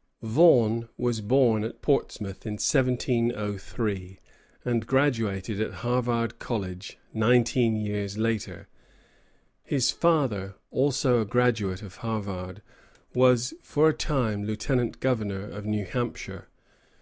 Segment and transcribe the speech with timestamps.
[0.36, 4.18] ]Vaughan was born at Portsmouth in 1703,
[4.62, 8.68] and graduated at Harvard College nineteen years later.
[9.62, 12.60] His father, also a graduate of Harvard,
[13.14, 16.48] was for a time lieutenant governor of New Hampshire.